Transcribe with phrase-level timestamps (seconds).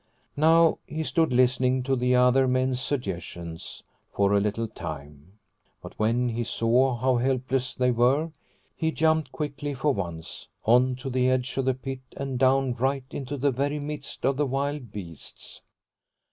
[0.35, 5.33] Now he stood listening to the other men's suggestions for a little time,
[5.79, 8.31] but when he saw how helpless they were,
[8.75, 13.05] he jumped, quickly for once, on to the edge of the pit and down right
[13.11, 15.61] into the very midst of the wild beasts.